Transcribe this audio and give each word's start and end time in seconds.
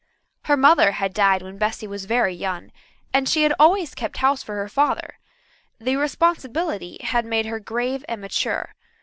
Her 0.45 0.57
mother 0.57 0.93
had 0.93 1.13
died 1.13 1.43
when 1.43 1.59
Bessy 1.59 1.85
was 1.85 2.05
very 2.05 2.33
young, 2.33 2.71
and 3.13 3.29
she 3.29 3.43
had 3.43 3.53
always 3.59 3.93
kept 3.93 4.17
house 4.17 4.41
for 4.41 4.55
her 4.55 4.67
father. 4.67 5.19
The 5.77 5.95
responsibility 5.95 6.99
made 7.23 7.45
her 7.45 7.59
grave 7.59 8.03
and 8.09 8.21
mature. 8.21 8.73